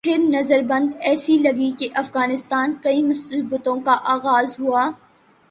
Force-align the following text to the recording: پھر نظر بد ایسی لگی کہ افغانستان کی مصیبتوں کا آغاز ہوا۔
پھر 0.03 0.17
نظر 0.17 0.61
بد 0.61 0.91
ایسی 0.99 1.37
لگی 1.37 1.71
کہ 1.79 1.87
افغانستان 1.93 2.73
کی 2.83 3.03
مصیبتوں 3.03 3.75
کا 3.81 3.95
آغاز 4.03 4.59
ہوا۔ 4.59 4.89